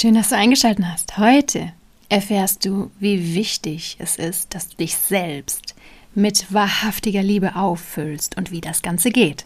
[0.00, 1.18] Schön, dass du eingeschaltet hast.
[1.18, 1.72] Heute
[2.08, 5.74] erfährst du, wie wichtig es ist, dass du dich selbst
[6.14, 9.44] mit wahrhaftiger Liebe auffüllst und wie das Ganze geht.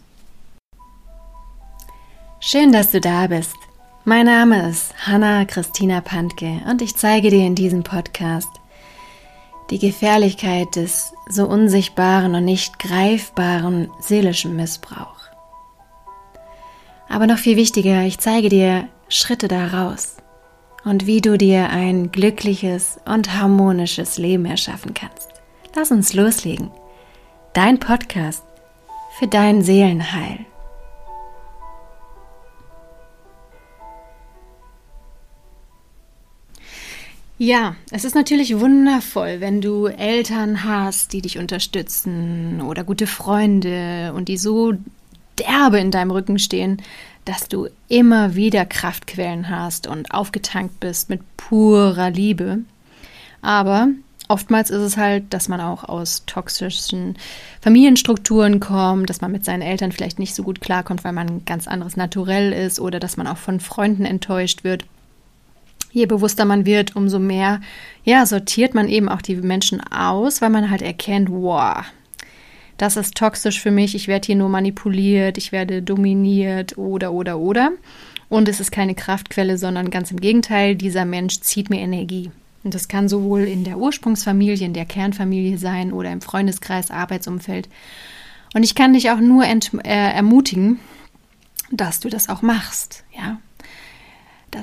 [2.39, 3.55] Schön, dass du da bist.
[4.05, 8.51] Mein Name ist Hanna Christina Pantke und ich zeige dir in diesem Podcast
[9.71, 15.31] die Gefährlichkeit des so unsichtbaren und nicht greifbaren seelischen Missbrauchs.
[17.09, 20.17] Aber noch viel wichtiger, ich zeige dir Schritte daraus
[20.83, 25.29] und wie du dir ein glückliches und harmonisches Leben erschaffen kannst.
[25.75, 26.71] Lass uns loslegen.
[27.53, 28.43] Dein Podcast
[29.17, 30.45] für dein Seelenheil.
[37.39, 44.13] Ja, es ist natürlich wundervoll, wenn du Eltern hast, die dich unterstützen oder gute Freunde
[44.15, 44.73] und die so
[45.39, 46.81] derbe in deinem Rücken stehen,
[47.25, 52.59] dass du immer wieder Kraftquellen hast und aufgetankt bist mit purer Liebe.
[53.41, 53.89] Aber
[54.27, 57.17] oftmals ist es halt, dass man auch aus toxischen
[57.61, 61.45] Familienstrukturen kommt, dass man mit seinen Eltern vielleicht nicht so gut klarkommt, weil man ein
[61.45, 64.85] ganz anderes Naturell ist oder dass man auch von Freunden enttäuscht wird.
[65.91, 67.61] Je bewusster man wird, umso mehr
[68.03, 71.83] ja, sortiert man eben auch die Menschen aus, weil man halt erkennt, wow,
[72.83, 77.39] das ist toxisch für mich, ich werde hier nur manipuliert, ich werde dominiert oder oder
[77.39, 77.71] oder.
[78.27, 82.29] Und es ist keine Kraftquelle, sondern ganz im Gegenteil, dieser Mensch zieht mir Energie.
[82.65, 87.69] Und das kann sowohl in der Ursprungsfamilie, in der Kernfamilie sein oder im Freundeskreis, Arbeitsumfeld.
[88.53, 89.53] Und ich kann dich auch nur äh,
[89.85, 90.81] ermutigen,
[91.71, 93.39] dass du das auch machst, ja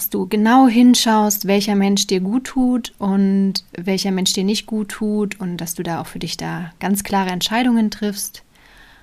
[0.00, 4.88] dass du genau hinschaust, welcher Mensch dir gut tut und welcher Mensch dir nicht gut
[4.88, 8.42] tut und dass du da auch für dich da ganz klare Entscheidungen triffst.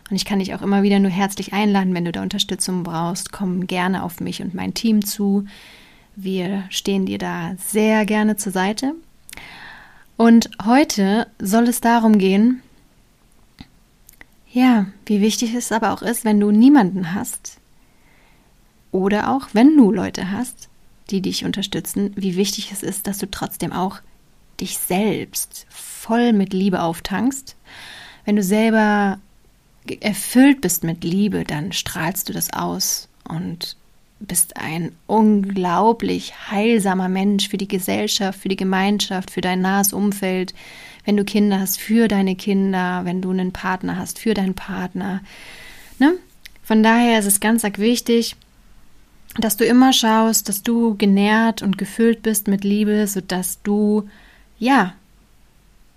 [0.10, 3.32] Und ich kann dich auch immer wieder nur herzlich einladen, wenn du da Unterstützung brauchst,
[3.32, 5.46] komm gerne auf mich und mein Team zu.
[6.16, 8.96] Wir stehen dir da sehr gerne zur Seite.
[10.16, 12.64] Und heute soll es darum gehen,
[14.52, 17.60] ja, wie wichtig es aber auch ist, wenn du niemanden hast
[18.92, 20.70] oder auch wenn du Leute hast,
[21.10, 24.00] die dich unterstützen, wie wichtig es ist, dass du trotzdem auch
[24.60, 27.56] dich selbst voll mit Liebe auftankst.
[28.26, 29.20] Wenn du selber
[30.02, 33.78] erfüllt bist mit Liebe, dann strahlst du das aus und
[34.20, 40.54] bist ein unglaublich heilsamer Mensch für die Gesellschaft, für die Gemeinschaft, für dein nahes Umfeld.
[41.06, 45.22] Wenn du Kinder hast, für deine Kinder, wenn du einen Partner hast, für deinen Partner.
[46.00, 46.16] Ne?
[46.64, 48.36] Von daher ist es ganz wichtig,
[49.40, 54.08] dass du immer schaust, dass du genährt und gefüllt bist mit Liebe, sodass du,
[54.60, 54.94] ja,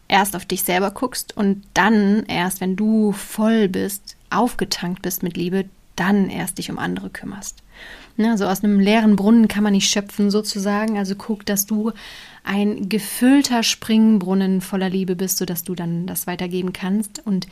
[0.09, 5.37] erst auf dich selber guckst und dann erst, wenn du voll bist, aufgetankt bist mit
[5.37, 7.63] Liebe, dann erst dich um andere kümmerst.
[8.17, 10.99] Ne, also aus einem leeren Brunnen kann man nicht schöpfen sozusagen.
[10.99, 11.93] Also guck, dass du
[12.43, 17.25] ein gefüllter Springbrunnen voller Liebe bist, sodass du dann das weitergeben kannst.
[17.25, 17.47] Und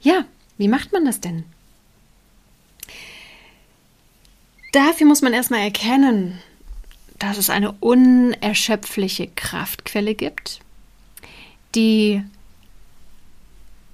[0.00, 0.24] ja,
[0.56, 1.44] wie macht man das denn?
[4.74, 6.40] Dafür muss man erstmal erkennen,
[7.20, 10.58] dass es eine unerschöpfliche Kraftquelle gibt,
[11.76, 12.24] die,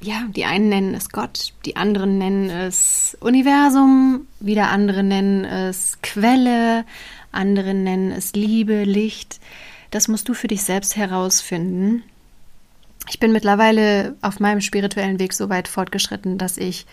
[0.01, 5.99] ja, die einen nennen es Gott, die anderen nennen es Universum, wieder andere nennen es
[6.03, 6.87] Quelle,
[7.31, 9.39] andere nennen es Liebe, Licht.
[9.91, 12.05] Das musst du für dich selbst herausfinden.
[13.11, 16.87] Ich bin mittlerweile auf meinem spirituellen Weg so weit fortgeschritten, dass ich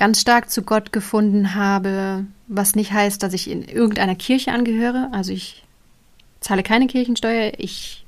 [0.00, 5.10] ganz stark zu Gott gefunden habe, was nicht heißt, dass ich in irgendeiner Kirche angehöre.
[5.12, 5.62] Also ich
[6.40, 8.06] zahle keine Kirchensteuer, ich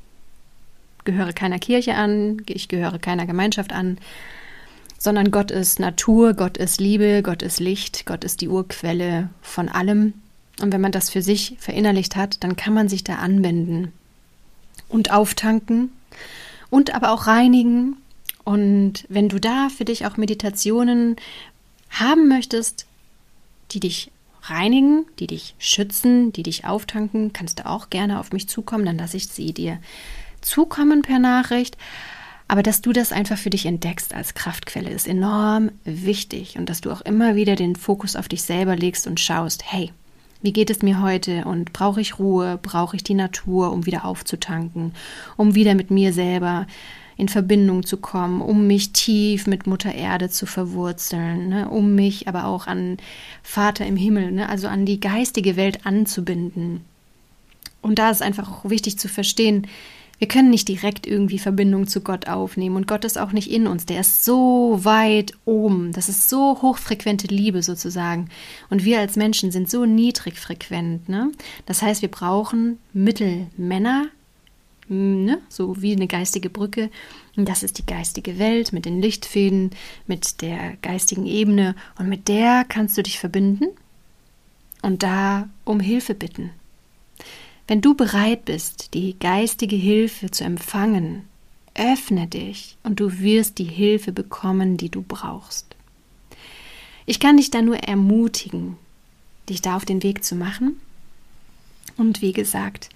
[1.04, 3.98] gehöre keiner Kirche an, ich gehöre keiner Gemeinschaft an,
[4.96, 9.68] sondern Gott ist Natur, Gott ist Liebe, Gott ist Licht, Gott ist die Urquelle von
[9.68, 10.14] allem.
[10.62, 13.92] Und wenn man das für sich verinnerlicht hat, dann kann man sich da anwenden
[14.88, 15.92] und auftanken
[16.70, 17.98] und aber auch reinigen.
[18.44, 21.16] Und wenn du da für dich auch Meditationen
[21.92, 22.86] haben möchtest,
[23.70, 24.10] die dich
[24.42, 28.98] reinigen, die dich schützen, die dich auftanken, kannst du auch gerne auf mich zukommen, dann
[28.98, 29.78] lasse ich sie dir
[30.40, 31.76] zukommen per Nachricht.
[32.48, 36.80] Aber dass du das einfach für dich entdeckst als Kraftquelle ist enorm wichtig und dass
[36.80, 39.92] du auch immer wieder den Fokus auf dich selber legst und schaust, hey,
[40.42, 44.04] wie geht es mir heute und brauche ich Ruhe, brauche ich die Natur, um wieder
[44.04, 44.92] aufzutanken,
[45.36, 46.66] um wieder mit mir selber
[47.16, 52.28] in Verbindung zu kommen, um mich tief mit Mutter Erde zu verwurzeln, ne, um mich
[52.28, 52.96] aber auch an
[53.42, 56.80] Vater im Himmel, ne, also an die geistige Welt anzubinden.
[57.80, 59.66] Und da ist einfach auch wichtig zu verstehen,
[60.22, 63.66] Wir können nicht direkt irgendwie Verbindung zu Gott aufnehmen und Gott ist auch nicht in
[63.66, 63.86] uns.
[63.86, 65.90] Der ist so weit oben.
[65.90, 68.28] Das ist so hochfrequente Liebe sozusagen.
[68.70, 71.08] Und wir als Menschen sind so niedrigfrequent.
[71.08, 71.32] Ne?
[71.66, 74.06] Das heißt, wir brauchen Mittelmänner,
[74.92, 75.40] ne?
[75.48, 76.90] so wie eine geistige Brücke.
[77.36, 79.70] Und das ist die geistige Welt mit den Lichtfäden,
[80.06, 81.74] mit der geistigen Ebene.
[81.98, 83.66] Und mit der kannst du dich verbinden
[84.82, 86.50] und da um Hilfe bitten.
[87.66, 91.22] Wenn du bereit bist, die geistige Hilfe zu empfangen,
[91.74, 95.74] öffne dich und du wirst die Hilfe bekommen, die du brauchst.
[97.06, 98.76] Ich kann dich da nur ermutigen,
[99.48, 100.80] dich da auf den Weg zu machen.
[101.96, 102.90] Und wie gesagt,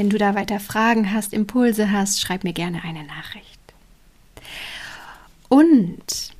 [0.00, 3.60] wenn du da weiter Fragen hast, Impulse hast, schreib mir gerne eine Nachricht.
[5.50, 6.32] Und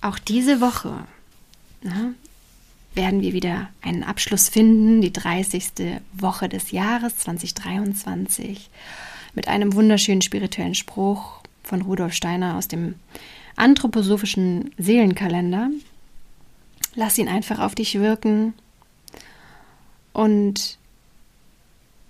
[0.00, 0.94] auch diese Woche,
[1.82, 2.12] na,
[2.94, 6.00] werden wir wieder einen Abschluss finden, die 30.
[6.12, 8.70] Woche des Jahres 2023,
[9.34, 12.94] mit einem wunderschönen spirituellen Spruch von Rudolf Steiner aus dem
[13.56, 15.70] anthroposophischen Seelenkalender.
[16.94, 18.54] Lass ihn einfach auf dich wirken
[20.12, 20.78] und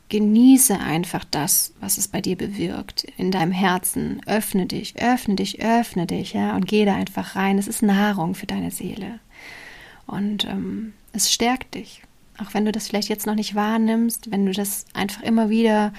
[0.09, 4.21] genieße einfach das, was es bei dir bewirkt, in deinem Herzen.
[4.27, 7.59] Öffne dich, öffne dich, öffne dich, ja, und geh da einfach rein.
[7.59, 9.21] Es ist Nahrung für deine Seele.
[10.07, 12.03] Und ähm, es stärkt dich.
[12.39, 15.93] Auch wenn du das vielleicht jetzt noch nicht wahrnimmst, wenn du das einfach immer wieder,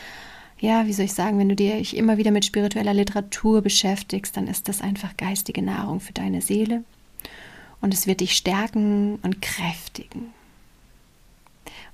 [0.59, 4.47] ja, wie soll ich sagen, wenn du dich immer wieder mit spiritueller Literatur beschäftigst, dann
[4.47, 6.83] ist das einfach geistige Nahrung für deine Seele.
[7.81, 10.33] Und es wird dich stärken und kräftigen.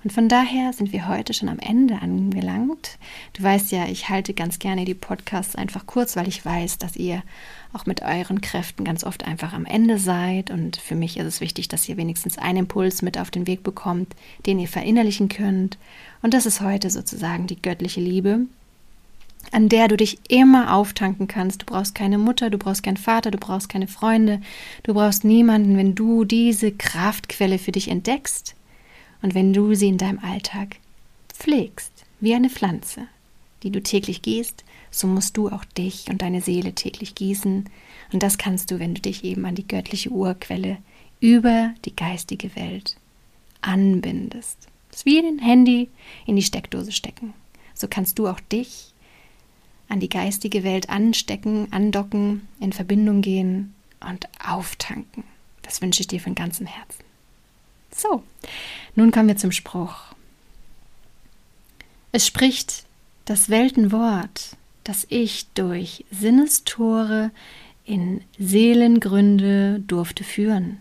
[0.04, 2.98] Und von daher sind wir heute schon am Ende angelangt.
[3.32, 6.96] Du weißt ja, ich halte ganz gerne die Podcasts einfach kurz, weil ich weiß, dass
[6.96, 7.22] ihr
[7.72, 10.50] auch mit euren Kräften ganz oft einfach am Ende seid.
[10.50, 13.62] Und für mich ist es wichtig, dass ihr wenigstens einen Impuls mit auf den Weg
[13.62, 14.14] bekommt,
[14.46, 15.78] den ihr verinnerlichen könnt.
[16.22, 18.40] Und das ist heute sozusagen die göttliche Liebe,
[19.50, 21.62] an der du dich immer auftanken kannst.
[21.62, 24.40] Du brauchst keine Mutter, du brauchst keinen Vater, du brauchst keine Freunde,
[24.82, 28.55] du brauchst niemanden, wenn du diese Kraftquelle für dich entdeckst
[29.26, 30.76] und wenn du sie in deinem Alltag
[31.28, 33.08] pflegst, wie eine Pflanze,
[33.64, 37.68] die du täglich gießt, so musst du auch dich und deine Seele täglich gießen.
[38.12, 40.78] Und das kannst du, wenn du dich eben an die göttliche Urquelle
[41.18, 42.98] über die geistige Welt
[43.62, 44.68] anbindest.
[44.90, 45.90] Das ist wie ein Handy
[46.24, 47.34] in die Steckdose stecken.
[47.74, 48.94] So kannst du auch dich
[49.88, 53.74] an die geistige Welt anstecken, andocken, in Verbindung gehen
[54.08, 55.24] und auftanken.
[55.62, 57.05] Das wünsche ich dir von ganzem Herzen.
[57.96, 58.22] So,
[58.94, 59.94] nun kommen wir zum Spruch.
[62.12, 62.84] Es spricht
[63.24, 67.30] das Weltenwort, das ich durch Sinnestore
[67.86, 70.78] in Seelengründe durfte führen.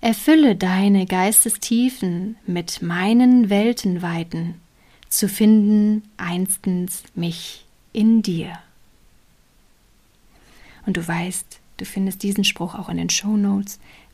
[0.00, 4.54] Erfülle deine Geistestiefen mit meinen Weltenweiten,
[5.10, 8.58] zu finden einstens mich in dir.
[10.86, 13.78] Und du weißt, du findest diesen Spruch auch in den Show Notes